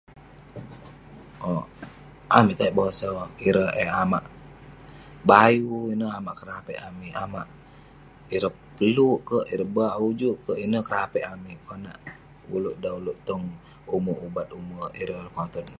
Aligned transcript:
Owk, 1.51 1.65
amik 2.37 2.55
tajak 2.57 2.75
bosau 2.79 3.13
ireh 3.47 3.69
eh 3.83 3.89
amak 4.01 4.25
bayu. 5.29 5.77
Ineh 5.93 6.09
eh 6.11 6.17
amak 6.19 6.35
kerapit 6.39 6.77
amik. 6.87 7.13
Amak 7.23 7.47
ireh 8.35 8.53
Pelu' 8.77 9.17
kek, 9.27 9.45
ireh 9.53 9.69
bak 9.77 9.93
ujuk 10.09 10.35
kek, 10.45 10.59
ineh 10.65 10.83
kerapit 10.87 11.23
amik. 11.33 11.57
Konak 11.67 11.99
ulouk 12.55 12.75
dan 12.81 12.93
ulouk 12.99 13.17
tong 13.27 13.43
ume' 13.95 14.21
ubat 14.27 14.47
ume' 14.59 14.91
ireh 15.01 15.19
lekoton. 15.25 15.65